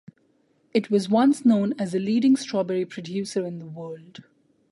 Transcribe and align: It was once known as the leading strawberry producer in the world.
It 0.73 0.89
was 0.89 1.09
once 1.09 1.45
known 1.45 1.75
as 1.77 1.91
the 1.91 1.99
leading 1.99 2.35
strawberry 2.35 2.87
producer 2.87 3.45
in 3.45 3.59
the 3.59 3.67
world. 3.67 4.23